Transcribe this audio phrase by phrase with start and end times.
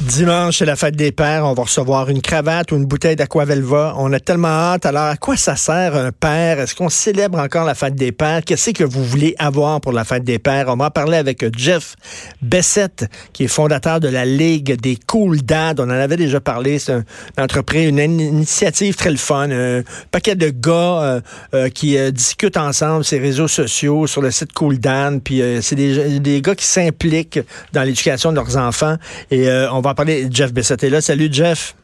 [0.00, 1.44] Dimanche, c'est la fête des pères.
[1.44, 3.96] On va recevoir une cravate ou une bouteille d'Aquavelva.
[3.98, 4.86] On a tellement hâte.
[4.86, 6.58] Alors, à quoi ça sert un père?
[6.58, 8.42] Est-ce qu'on célèbre encore la fête des pères?
[8.42, 10.68] Qu'est-ce que vous voulez avoir pour la fête des pères?
[10.68, 11.96] On va en parler avec Jeff
[12.40, 15.74] Bessette, qui est fondateur de la Ligue des Cool Dads.
[15.80, 16.78] On en avait déjà parlé.
[16.78, 17.04] C'est une
[17.38, 19.50] entreprise, une initiative très le fun.
[19.50, 21.20] Un paquet de gars euh,
[21.52, 25.20] euh, qui euh, discutent ensemble sur les réseaux sociaux, sur le site Cool Dad.
[25.22, 27.40] Puis c'est des, des, gars qui s'impliquent
[27.74, 28.96] dans l'éducation de leurs enfants.
[29.30, 30.26] Et on va en parler.
[30.30, 31.00] Jeff Bessette est là.
[31.00, 31.74] Salut, Jeff.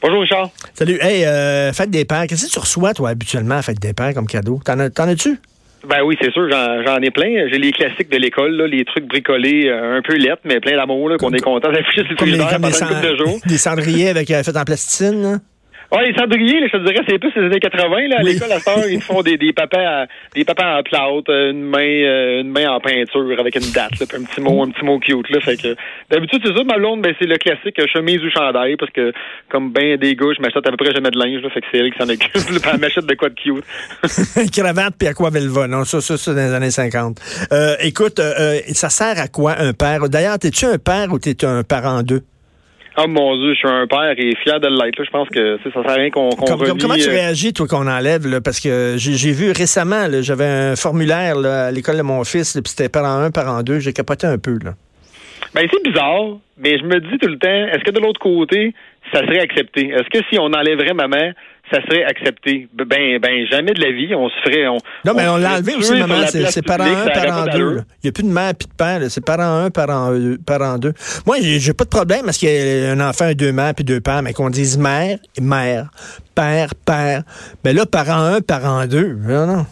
[0.00, 0.50] Bonjour, Richard.
[0.74, 0.98] Salut.
[1.00, 2.26] Hey, euh, fête des pères.
[2.28, 4.60] Qu'est-ce que tu reçois, toi, habituellement, à fête des pères comme cadeau?
[4.64, 5.38] T'en, as-tu?
[5.86, 7.48] Ben oui, c'est sûr, j'en, ai plein.
[7.50, 10.76] J'ai les classiques de l'école, là, les trucs bricolés euh, un peu lettres, mais plein
[10.76, 13.38] d'amour, qu'on est content d'afficher sur le frigidaire pendant une couple de jours.
[13.46, 15.38] Des cendriers avec euh, fait en plasticine, là?
[15.90, 18.08] Oui, les cendriers, je te dirais, c'est plus les années 80.
[18.08, 21.62] Là, à l'école, à ce ils font des, des papas des papas en plâtre, une
[21.62, 24.70] main euh, une main en peinture avec une date, là, puis un petit mot, un
[24.70, 25.30] petit mot cute.
[25.30, 25.74] Là, fait que
[26.10, 29.12] d'habitude, c'est ça, ma blonde, ben, c'est le classique chemise ou chandail, parce que
[29.48, 31.66] comme ben des gars, je m'achète à peu près jamais de linge, là, fait que
[31.72, 33.64] c'est elle qui s'en occupe, puis elle m'achète de quoi de cute.
[34.52, 35.84] Cravate puis à quoi Velva, non?
[35.84, 37.18] Ça, ça, ça, dans les années 50.
[37.52, 40.08] Euh, écoute, euh, euh, ça sert à quoi un père?
[40.08, 42.22] D'ailleurs, t'es-tu un père ou t'es un parent d'eux?
[43.00, 45.04] Oh mon Dieu, je suis un père et fier de l'être.
[45.04, 46.44] Je pense que ça sert à rien qu'on qu
[46.80, 48.26] Comment tu euh, réagis, toi, qu'on enlève?
[48.26, 52.54] Là, parce que j'ai vu récemment, j'avais un formulaire là, à l'école de mon fils,
[52.54, 53.78] puis c'était parent 1, parent 2.
[53.78, 54.58] J'ai capoté un peu.
[54.64, 54.72] Là.
[55.54, 58.74] Ben, c'est bizarre, mais je me dis tout le temps, est-ce que de l'autre côté,
[59.12, 59.88] ça serait accepté?
[59.88, 61.30] Est-ce que si on enlèverait maman,
[61.70, 62.68] ça serait accepté?
[62.74, 64.66] Ben, ben, jamais de la vie, on se ferait.
[64.66, 66.26] On, non, mais on, l'a enlevé aussi, maman.
[66.26, 67.58] C'est parent 1, parent 2.
[67.58, 69.00] Il n'y a plus de mère et de père.
[69.08, 70.38] C'est parent 1, parent 2.
[70.44, 70.92] Parent 2.
[71.26, 73.84] Moi, j'ai pas de problème parce qu'il y a un enfant a deux mères puis
[73.84, 75.90] deux pères, mais qu'on dise mère et mère,
[76.34, 77.22] père, père.
[77.64, 79.18] Ben là, parent 1, parent 2.
[79.26, 79.66] Non, non.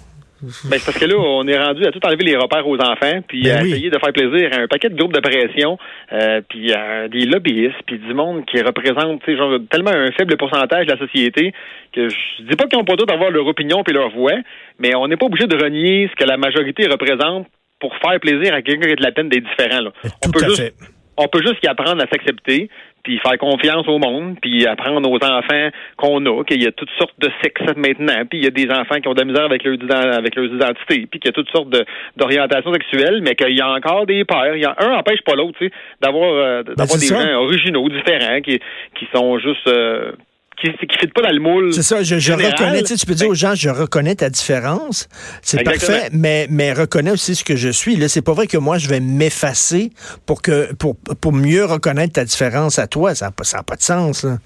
[0.64, 3.42] Ben, parce que là, on est rendu à tout enlever les repères aux enfants, puis
[3.42, 5.78] ben à essayer de faire plaisir à un paquet de groupes de pression,
[6.12, 10.86] euh, puis à des lobbyistes, puis du monde qui représente genre, tellement un faible pourcentage
[10.86, 11.52] de la société
[11.92, 14.36] que je dis pas qu'ils n'ont pas droit d'avoir leur opinion puis leur voix,
[14.78, 17.46] mais on n'est pas obligé de renier ce que la majorité représente
[17.80, 19.82] pour faire plaisir à quelqu'un qui a de la peine des différents.
[19.82, 19.90] Là.
[20.24, 20.74] on peut juste,
[21.16, 22.68] on peut juste y apprendre à s'accepter,
[23.06, 26.90] puis faire confiance au monde, puis apprendre aux enfants qu'on a, qu'il y a toutes
[26.98, 29.44] sortes de sexes maintenant, puis il y a des enfants qui ont de la misère
[29.44, 29.76] avec leur
[30.12, 31.68] avec leurs identités, puis qu'il y a toutes sortes
[32.16, 34.56] d'orientations sexuelles, mais qu'il y a encore des pères.
[34.56, 35.72] Il y a un empêche pas l'autre, tu sais,
[36.02, 38.58] d'avoir euh, ben, d'avoir des gens originaux, différents, qui
[38.98, 40.10] qui sont juste euh,
[40.56, 41.72] qui ne fit pas dans le moule.
[41.72, 44.30] C'est ça, je, je reconnais, tu, sais, tu peux dire aux gens, je reconnais ta
[44.30, 45.08] différence.
[45.42, 47.96] C'est parfait, mais, mais reconnais aussi ce que je suis.
[47.96, 49.90] Là, c'est pas vrai que moi, je vais m'effacer
[50.26, 53.14] pour que pour, pour mieux reconnaître ta différence à toi.
[53.14, 54.24] Ça n'a pas, pas de sens.
[54.24, 54.36] Là.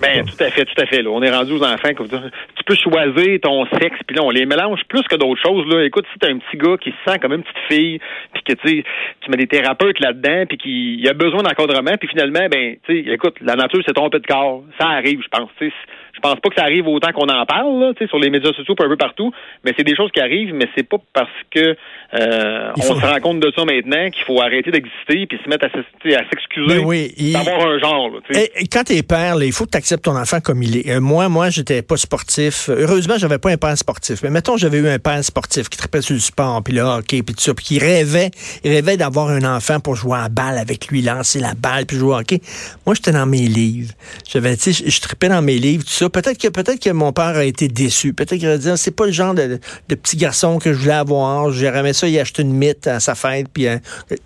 [0.00, 1.02] Ben, tout à fait, tout à fait.
[1.02, 1.10] Là.
[1.10, 1.90] On est rendu aux enfants.
[1.90, 5.66] Tu peux choisir ton sexe, puis là, on les mélange plus que d'autres choses.
[5.68, 5.84] Là.
[5.84, 8.00] Écoute, si t'as un petit gars qui se sent comme une petite fille,
[8.32, 8.84] puis que tu
[9.20, 13.36] tu mets des thérapeutes là-dedans, puis qu'il a besoin d'encadrement, puis finalement, ben, tu écoute,
[13.40, 14.64] la nature s'est trompée de corps.
[14.80, 15.50] Ça arrive, je pense.
[15.60, 15.72] se
[16.14, 18.74] Je pense pas que ça arrive autant qu'on en parle, là, sur les médias sociaux,
[18.78, 19.32] un peu partout,
[19.64, 21.76] mais c'est des choses qui arrivent, mais c'est pas parce que
[22.14, 25.66] euh, on se rend compte de ça maintenant qu'il faut arrêter d'exister puis se mettre
[25.66, 28.10] à, s'excuser ben oui, d'avoir un genre.
[28.10, 30.78] Là, et, quand t'es père, là, il faut que tu acceptes ton enfant comme il
[30.78, 30.90] est.
[30.90, 32.68] Euh, moi, moi, j'étais pas sportif.
[32.68, 34.22] Heureusement, j'avais pas un père sportif.
[34.22, 37.22] Mais mettons, j'avais eu un père sportif qui tripait sur le sport, puis le hockey,
[37.22, 38.30] puis tout ça, puis qui rêvait,
[38.64, 41.86] il rêvait d'avoir un enfant pour jouer à la balle avec lui, lancer la balle,
[41.86, 42.40] puis jouer au hockey.
[42.86, 43.92] Moi, j'étais dans mes livres.
[44.28, 46.09] J'avais, tu sais, je tripais dans mes livres, tout ça.
[46.12, 48.12] Peut-être que, mon père a été déçu.
[48.12, 49.58] Peut-être qu'il a dit, c'est pas le genre de,
[49.88, 51.50] de, petit garçon que je voulais avoir.
[51.52, 53.78] J'aimerais ça, il acheté une mythe à sa fête, puis euh,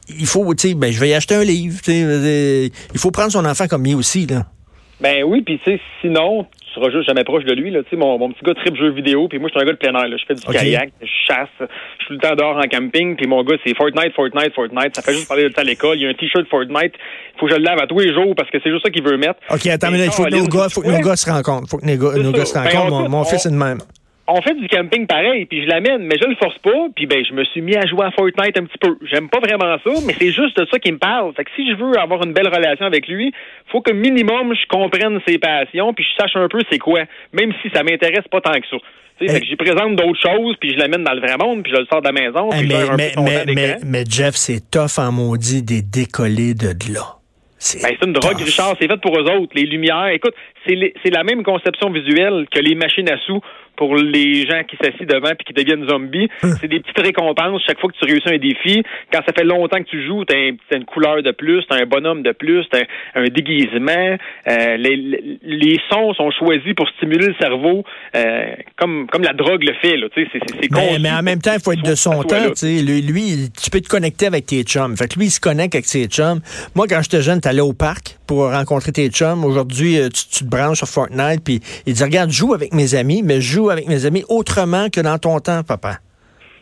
[0.08, 1.78] il faut, tu sais, ben, je vais y acheter un livre.
[1.88, 4.46] il faut prendre son enfant comme il aussi, là.
[5.00, 7.70] Ben oui, puis tu sais, sinon, tu seras juste jamais proche de lui.
[7.70, 7.82] Là.
[7.84, 9.72] Tu sais, mon, mon petit gars trip jeu vidéo, puis moi, je suis un gars
[9.72, 10.08] de plein air.
[10.08, 10.16] Là.
[10.16, 11.64] Je fais du kayak, je chasse, je
[12.04, 14.96] suis tout le temps dehors en camping, puis mon gars, c'est Fortnite, Fortnite, Fortnite.
[14.96, 15.98] Ça fait juste parler de ça à l'école.
[15.98, 16.94] Il y a un t-shirt Fortnite.
[16.94, 18.90] Il faut que je le lave à tous les jours parce que c'est juste ça
[18.90, 19.40] qu'il veut mettre.
[19.50, 21.68] OK, attends, mais il faut que nos gars, faut que nos gars se rencontrent.
[21.68, 22.90] faut que nos gars, nos gars se rencontrent.
[22.90, 23.78] Ben, mon, mon fils est de même.
[24.26, 27.24] On fait du camping pareil, puis je l'amène, mais je le force pas, puis ben
[27.24, 28.96] je me suis mis à jouer à Fortnite un petit peu.
[29.10, 31.34] J'aime pas vraiment ça, mais c'est juste de ça qui me parle.
[31.34, 33.32] Fait que si je veux avoir une belle relation avec lui,
[33.70, 37.52] faut que minimum je comprenne ses passions, puis je sache un peu c'est quoi, même
[37.62, 38.76] si ça m'intéresse pas tant que ça.
[39.20, 41.72] Sais, fait que j'y présente d'autres choses, puis je l'amène dans le vrai monde, puis
[41.72, 44.04] je le sors de la maison, puis je mais, un mais, peu mais, mais, mais
[44.08, 47.18] Jeff, c'est tough en maudit des décollés de là.
[47.64, 48.36] C'est Ben, c'est une drogue.
[48.36, 48.76] Richard.
[48.78, 49.52] C'est fait pour eux autres.
[49.54, 50.08] Les lumières.
[50.08, 50.34] Écoute,
[50.66, 53.40] c'est la même conception visuelle que les machines à sous
[53.76, 56.28] pour les gens qui s'assient devant puis qui deviennent zombies.
[56.60, 58.82] C'est des petites récompenses chaque fois que tu réussis un défi.
[59.12, 61.82] Quand ça fait longtemps que tu joues, t'as un- t'as une couleur de plus, t'as
[61.82, 62.80] un bonhomme de plus, t'as
[63.14, 64.16] un, un déguisement.
[64.48, 67.84] Euh, les, sons sont choisis pour stimuler le cerveau,
[68.16, 68.44] euh,
[68.76, 69.96] comme comme la drogue le fait.
[69.96, 71.94] Là, tu sais, c'est c'est- c'est Mais, mais en même temps, il faut être de
[71.94, 72.36] son temps.
[72.62, 74.96] Lui, lui, tu peux te connecter avec tes chums.
[74.96, 76.40] Fait que lui, il se connecte avec ses chums.
[76.74, 79.44] Moi, quand j'étais jeune, t'allais au parc pour rencontrer tes chums.
[79.44, 82.94] Aujourd'hui, euh, tu, tu te branches sur Fortnite, puis il dit, regarde, joue avec mes
[82.94, 85.98] amis, mais joue avec mes amis autrement que dans ton temps, papa.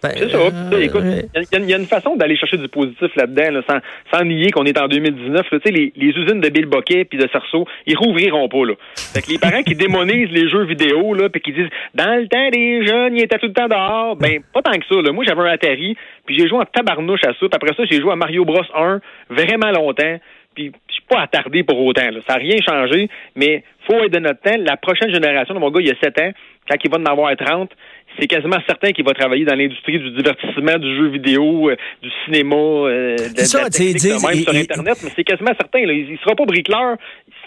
[0.02, 0.36] Ben, C'est ça.
[0.38, 3.52] euh, écoute, il y, a- il y a une façon d'aller chercher du positif là-dedans,
[3.52, 3.78] là, sans,
[4.12, 5.46] sans nier qu'on est en 2019.
[5.48, 5.60] là.
[5.60, 8.66] Tu sais, les, les usines de Bill Boquet puis de Cerceau, ils rouvriront pas.
[8.66, 8.72] Là.
[8.96, 12.26] Fait que les parents qui démonisent les jeux vidéo, là, puis qui disent dans le
[12.26, 15.00] temps des jeunes, ils étaient tout le temps dehors, ben pas tant que ça.
[15.00, 15.12] Là.
[15.12, 17.34] Moi, j'avais un Atari, puis j'ai joué en tabarnouche à ça.
[17.38, 18.98] Puis après ça, j'ai joué à Mario Bros 1
[19.30, 20.18] vraiment longtemps.
[20.56, 20.72] Puis
[21.02, 22.10] suis pas attardé pour autant.
[22.10, 22.20] Là.
[22.26, 24.56] Ça n'a rien changé, mais faut être de notre temps.
[24.58, 26.30] La prochaine génération de mon gars, il y a 7 ans,
[26.68, 27.70] quand il va en avoir 30,
[28.18, 32.10] c'est quasiment certain qu'il va travailler dans l'industrie du divertissement, du jeu vidéo, euh, du
[32.24, 35.52] cinéma, euh, de, C'est ça, de la technique de même sur Internet, mais c'est quasiment
[35.58, 35.86] certain.
[35.86, 36.96] Là, il, il sera pas bricoleur.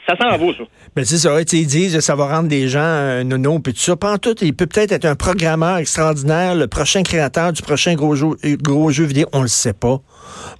[0.07, 0.63] Ça s'en va, ça.
[0.96, 3.96] Ben, c'est ça, ils disent ça va rendre des gens euh, nono puis tout ça.
[3.96, 7.96] Pas en tout, il peut peut-être être un programmeur extraordinaire, le prochain créateur du prochain
[7.96, 10.00] gros jeu, euh, gros jeu vidéo, on le sait pas.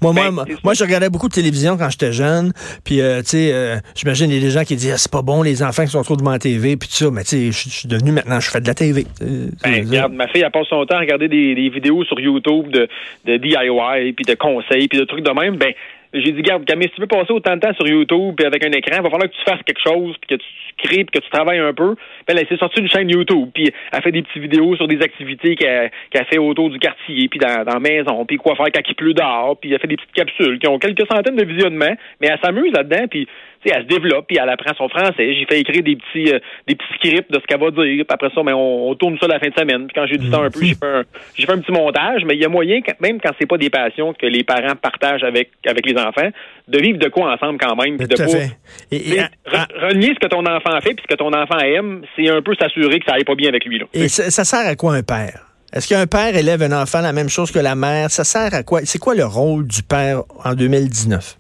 [0.02, 2.54] Moi, Ben, moi, c'est moi, je regardais beaucoup de télévision quand j'étais jeune,
[2.84, 5.12] puis euh, tu sais, euh, j'imagine il y a des gens qui disent ah, c'est
[5.12, 7.52] pas bon les enfants qui sont trop devant la TV puis tout ça, mais tu
[7.52, 9.06] sais, je suis devenu maintenant je fais de la TV.
[9.22, 12.70] Ben, regarde, ma fille, elle passe son temps à regarder des, des vidéos sur YouTube
[12.72, 12.88] de,
[13.26, 15.58] de DIY, puis de conseils, puis de trucs de même.
[15.58, 15.74] Ben,
[16.14, 18.66] j'ai dit, regarde, Camille, si tu veux passer autant de temps sur YouTube puis avec
[18.66, 20.48] un écran, il va falloir que tu fasses quelque chose, puis que tu
[20.78, 21.96] crées, puis que tu travailles un peu.
[21.96, 25.02] Puis elle s'est sortie une chaîne YouTube, puis elle fait des petites vidéos sur des
[25.02, 28.96] activités qu'elle fait autour du quartier, puis dans, la maison, puis quoi faire quand il
[28.96, 32.28] pleut dehors, puis elle fait des petites capsules qui ont quelques centaines de visionnements, mais
[32.28, 33.28] elle s'amuse là-dedans, puis
[33.74, 35.34] elle se développe, puis elle apprend son français.
[35.34, 38.06] J'ai fait écrire des petits euh, des petits scripts de ce qu'elle va dire, puis
[38.10, 39.88] après ça, ben, on, on tourne ça la fin de semaine.
[39.88, 41.04] Puis quand j'ai du temps un peu, j'ai fait un,
[41.36, 43.58] j'ai fait un petit montage, mais il y a moyen, quand- même quand c'est pas
[43.58, 46.30] des passions que les parents partagent avec avec les enfants,
[46.68, 48.26] de vivre de quoi ensemble quand même, puis de pas.
[48.92, 52.30] Et, et- re- ce que ton enfant fait, puis ce que ton enfant aime, c'est
[52.30, 53.80] un peu s'assurer que ça aille pas bien avec lui.
[53.80, 53.86] Là.
[53.94, 55.42] Et ça, ça sert à quoi un père?
[55.74, 58.10] Est-ce qu'un père élève un enfant la même chose que la mère?
[58.10, 58.82] Ça sert à quoi?
[58.86, 61.38] C'est quoi le rôle du père en 2019?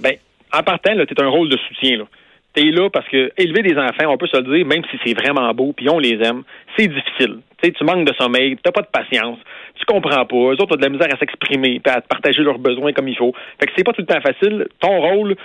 [0.00, 0.14] Ben,
[0.52, 2.04] en partant, là, t'es un rôle de soutien, là.
[2.52, 5.14] T'es là parce que élever des enfants, on peut se le dire, même si c'est
[5.14, 6.42] vraiment beau, puis on les aime,
[6.76, 7.38] c'est difficile.
[7.62, 9.38] Tu tu manques de sommeil, t'as pas de patience,
[9.78, 12.92] tu comprends pas, eux autres ont de la misère à s'exprimer, à partager leurs besoins
[12.92, 13.32] comme il faut.
[13.60, 14.66] Fait que c'est pas tout le temps facile.
[14.80, 15.36] Ton rôle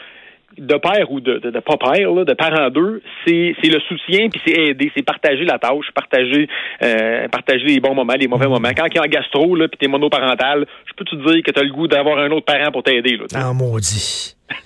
[0.57, 3.80] de père ou de, de, de pas père, là, de parent d'eux, c'est, c'est le
[3.81, 6.48] soutien, puis c'est aider, c'est partager la tâche, partager
[6.81, 8.69] euh, partager les bons moments, les mauvais moments.
[8.75, 11.62] Quand y a un gastro, là, puis t'es monoparental, je peux te dire que t'as
[11.62, 13.18] le goût d'avoir un autre parent pour t'aider.
[13.18, 14.36] Là, Ah, maudit.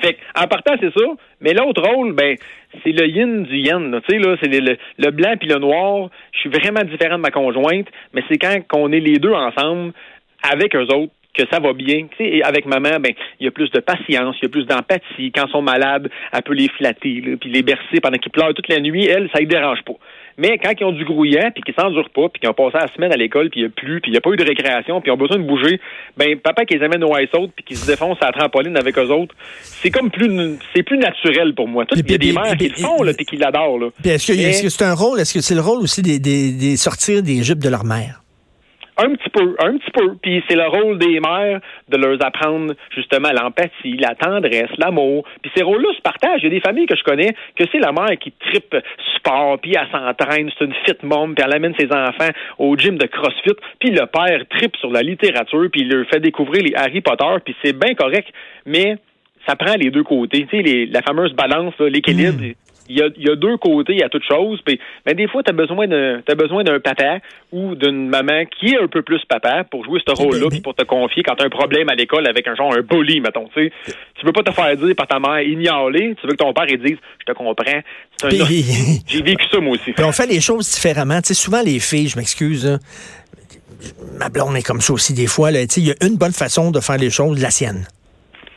[0.00, 1.06] fait en partant, c'est ça.
[1.40, 2.36] Mais l'autre rôle, ben,
[2.82, 4.00] c'est le yin du là.
[4.08, 6.10] Tu sais, là, c'est le, blanc puis le noir.
[6.32, 9.92] Je suis vraiment différent de ma conjointe, mais c'est quand on est les deux ensemble
[10.42, 12.06] avec eux autres que ça va bien.
[12.18, 15.32] Et avec maman, ben, il y a plus de patience, il y a plus d'empathie.
[15.32, 18.68] Quand ils sont malades, elle peut les flatter, puis les bercer pendant qu'ils pleurent toute
[18.68, 19.06] la nuit.
[19.06, 19.94] Elle, ça ne dérange pas.
[20.38, 22.88] Mais quand ils ont du grouillant, puis qu'ils s'endurent pas, puis qu'ils ont passé la
[22.88, 24.44] semaine à l'école, puis il n'y a plus, puis il n'y a pas eu de
[24.44, 25.80] récréation, puis ils ont besoin de bouger,
[26.16, 28.76] ben papa qui les amène au ice out, puis qui se défonce à la trampoline
[28.76, 30.30] avec eux autres, c'est comme plus
[30.74, 31.84] c'est plus naturel pour moi.
[31.92, 33.78] Il y a des mères qui le font, là, puis qui l'adorent.
[33.78, 33.88] Là.
[34.02, 35.20] Puis est-ce que Mais- est-ce que c'est un rôle?
[35.20, 38.22] Est-ce que c'est le rôle aussi des, des, des sortir des jupes de leur mère?
[39.02, 40.14] Un petit peu, un petit peu.
[40.22, 45.24] Puis c'est le rôle des mères de leur apprendre justement l'empathie, la tendresse, l'amour.
[45.42, 46.40] Puis ces rôles-là se partagent.
[46.42, 48.76] Il y a des familles que je connais que c'est la mère qui tripe
[49.16, 52.98] sport, puis elle s'entraîne, c'est une fit mom, puis elle amène ses enfants au gym
[52.98, 53.56] de CrossFit.
[53.78, 57.34] Puis le père tripe sur la littérature, puis il leur fait découvrir les Harry Potter,
[57.44, 58.28] puis c'est bien correct.
[58.66, 58.96] Mais
[59.46, 60.46] ça prend les deux côtés.
[60.50, 62.38] Tu sais, les- la fameuse balance, l'équilibre.
[62.90, 64.60] Il y, a, il y a deux côtés à toute chose.
[64.64, 67.18] Puis, mais des fois, tu as besoin d'un t'as besoin d'un papa
[67.52, 70.74] ou d'une maman qui est un peu plus papa pour jouer ce rôle-là, puis pour
[70.74, 73.48] te confier quand tu as un problème à l'école avec un genre un bully, mettons.
[73.54, 73.72] Tu sais.
[74.18, 76.66] Tu veux pas te faire dire par ta mère ignorer, tu veux que ton père
[76.68, 77.80] il dise Je te comprends.
[78.22, 78.28] Un
[79.06, 79.92] J'ai vécu ça moi aussi.
[79.92, 81.20] Puis on fait les choses différemment.
[81.22, 82.78] Sais, souvent, les filles, je m'excuse,
[84.18, 85.50] ma blonde est comme ça aussi des fois.
[85.50, 87.86] Il y a une bonne façon de faire les choses, la sienne.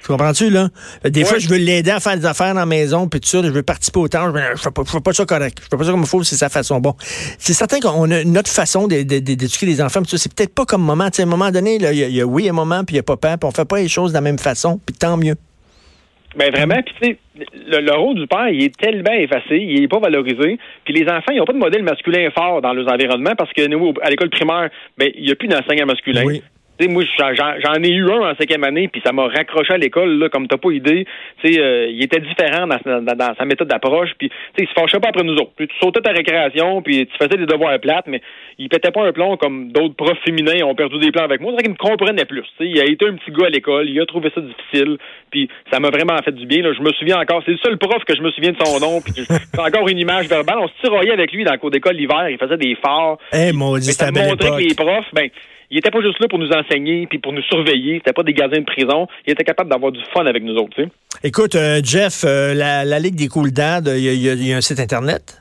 [0.03, 0.67] Tu comprends-tu, là?
[1.05, 3.41] Des fois, je veux l'aider à faire des affaires dans la maison, puis tout ça,
[3.41, 4.33] je veux participer au temps.
[4.35, 5.59] Je, fais pas, je fais pas ça correct.
[5.63, 6.79] Je fais pas ça comme il faut, c'est sa façon.
[6.81, 6.93] Bon.
[7.39, 11.05] C'est certain qu'on a notre façon d'éduquer les enfants, ça, c'est peut-être pas comme moment.
[11.09, 12.53] Tu sais, à un moment donné, là, il y, a- il y a oui, un
[12.53, 14.39] moment, puis il y a papa, puis on fait pas les choses de la même
[14.39, 15.35] façon, puis tant mieux.
[16.35, 17.19] Ben vraiment, puis tu sais,
[17.67, 20.57] le, le rôle du père, il est tellement effacé, il est pas valorisé.
[20.83, 23.67] Puis les enfants, ils n'ont pas de modèle masculin fort dans leurs environnements parce que
[23.67, 26.23] nous, à l'école primaire, ben il n'y a plus d'enseignant masculin.
[26.25, 26.41] Oui.
[26.79, 29.77] Tu sais, moi, j'en- ai eu un en cinquième année, puis ça m'a raccroché à
[29.77, 31.05] l'école, là, comme t'as pas idée.
[31.43, 34.67] Tu sais, euh, il était différent dans, sa- dans- dans sa méthode d'approche, puis il
[34.67, 35.51] se fâchait pas après nous autres.
[35.55, 38.21] Puis tu sautais ta récréation, puis tu faisais des devoirs plates, mais
[38.57, 41.51] il pétait pas un plomb comme d'autres profs féminins ont perdu des plans avec moi.
[41.51, 42.45] C'est vrai qu'il me comprenait plus.
[42.59, 44.97] Il a été un petit gars à l'école, il a trouvé ça difficile,
[45.31, 46.63] puis ça m'a vraiment fait du bien.
[46.63, 46.71] Là.
[46.75, 48.99] Je me souviens encore, c'est le seul prof que je me souviens de son nom,
[48.99, 49.23] puis j'ai
[49.61, 50.57] encore une image verbale.
[50.59, 53.17] On se tiraillait avec lui dans le cours d'école l'hiver, il faisait des phares.
[53.31, 55.29] Eh, Mais c'était ça montrait que les profs, ben,
[55.73, 57.95] ils étaient pas juste là pour nous enseigner puis pour nous surveiller.
[57.97, 59.07] C'était pas des gardiens de prison.
[59.27, 60.89] Ils étaient capables d'avoir du fun avec nous autres, tu sais.
[61.23, 64.29] Écoute, euh, Jeff, euh, la, la Ligue des Cool Dad, il y, a- il y
[64.29, 65.39] a- il y a un site Internet?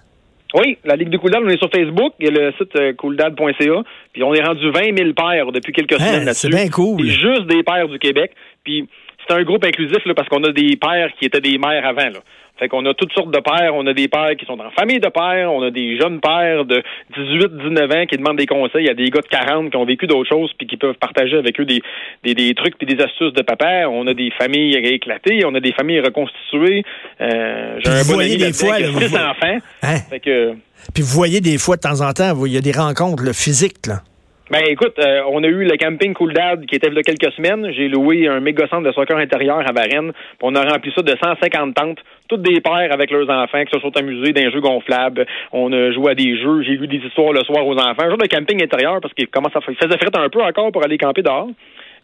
[0.54, 2.92] Oui, la Ligue de Couldad, on est sur Facebook, il y a le site euh,
[2.92, 6.40] couldad.ca, puis on est rendu 20 000 pères depuis quelques Hein, semaines là-dessus.
[6.40, 7.02] c'est bien cool.
[7.06, 8.86] Juste des pères du Québec, puis
[9.32, 12.08] c'est un groupe inclusif là, parce qu'on a des pères qui étaient des mères avant.
[12.08, 12.20] Là.
[12.58, 15.00] Fait qu'on a toutes sortes de pères, on a des pères qui sont en famille
[15.00, 16.82] de pères, on a des jeunes pères de
[17.16, 20.06] 18, 19 ans qui demandent des conseils à des gars de 40 qui ont vécu
[20.06, 21.80] d'autres choses puis qui peuvent partager avec eux des,
[22.22, 23.88] des, des trucs puis des astuces de papa.
[23.88, 26.84] On a des familles éclatées, on a des familles reconstituées.
[27.20, 29.58] Euh, J'ai un bon ami des fois, qui a six enfants.
[29.82, 29.96] Hein?
[30.10, 30.52] Fait que
[30.94, 33.32] Puis vous voyez des fois, de temps en temps, il y a des rencontres là,
[33.32, 34.02] physiques, là.
[34.52, 37.02] Ben écoute, euh, on a eu le camping Cool Dad qui était il y a
[37.02, 37.72] quelques semaines.
[37.72, 40.12] J'ai loué un méga centre de soccer intérieur à Varennes.
[40.42, 43.80] On a rempli ça de 150 tentes, toutes des pères avec leurs enfants qui se
[43.80, 45.24] sont amusés d'un jeu gonflable.
[45.52, 48.04] On a joué à des jeux, j'ai lu des histoires le soir aux enfants.
[48.04, 50.70] Un jour de camping intérieur parce qu'il commence à il faisait fret un peu encore
[50.70, 51.48] pour aller camper dehors.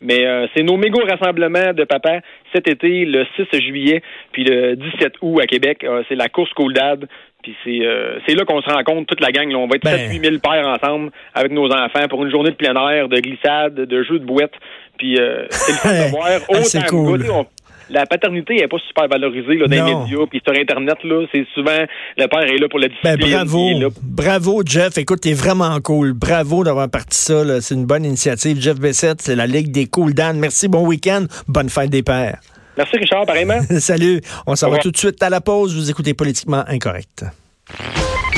[0.00, 2.20] Mais euh, c'est nos méga rassemblements de papa
[2.54, 4.02] cet été, le 6 juillet,
[4.32, 5.82] puis le 17 août à Québec.
[5.84, 7.06] Euh, c'est la course Cool Dad.
[7.42, 9.48] Puis c'est euh, c'est là qu'on se rencontre, toute la gang.
[9.50, 9.58] là.
[9.58, 9.96] On va être Ben.
[9.96, 13.18] 7 8 000 pères ensemble avec nos enfants pour une journée de plein air, de
[13.20, 14.54] glissade, de jeux de bouette.
[14.98, 17.24] Puis euh, c'est le fun de voir Ah, autant cool.
[17.30, 17.46] on-
[17.90, 20.26] la paternité n'est pas super valorisée là, dans les médias.
[20.30, 21.84] Puis sur Internet, là, c'est souvent
[22.16, 23.30] le père est là pour la Ben, discipline.
[23.44, 23.70] bravo.
[24.02, 24.98] Bravo, Jeff.
[24.98, 26.12] Écoute, t'es vraiment cool.
[26.12, 27.44] Bravo d'avoir parti ça.
[27.44, 27.60] là.
[27.60, 28.60] C'est une bonne initiative.
[28.60, 30.38] Jeff Bessette, c'est la Ligue des Cool Dan.
[30.38, 31.24] Merci, bon week-end.
[31.48, 32.38] Bonne fête des pères.
[32.76, 33.60] Merci Richard, pareillement.
[33.80, 34.20] Salut.
[34.46, 35.74] On s'en va tout de suite à la pause.
[35.74, 37.24] Vous écoutez Politiquement Incorrect.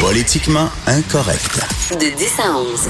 [0.00, 1.61] Politiquement incorrect.
[1.92, 2.88] De 10 à 11.